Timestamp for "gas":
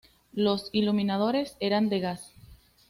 1.99-2.33